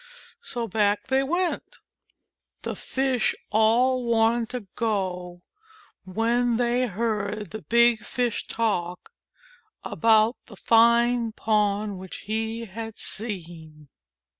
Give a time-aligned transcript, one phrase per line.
[0.41, 1.77] So back they went.
[2.63, 5.41] The Fishes all wanted to go
[6.05, 9.11] when they heard the big Fish talk
[9.83, 13.89] about the fine pond which he had seen.